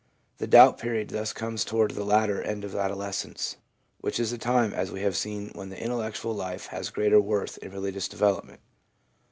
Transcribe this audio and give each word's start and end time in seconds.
The 0.39 0.47
doubt 0.47 0.79
period 0.79 1.09
thus 1.11 1.31
comes 1.31 1.63
towards 1.63 1.93
the 1.93 2.03
latter 2.03 2.41
end 2.41 2.63
of 2.65 2.75
adolescence, 2.75 3.57
which 3.99 4.19
is 4.19 4.31
the 4.31 4.39
time, 4.39 4.73
as 4.73 4.91
we 4.91 5.01
have 5.01 5.15
seen, 5.15 5.51
when 5.53 5.69
the 5.69 5.79
intellectual 5.79 6.33
life 6.33 6.65
has 6.73 6.89
greater 6.89 7.21
worth 7.21 7.59
in 7.59 7.71
religious 7.71 8.07
development. 8.07 8.61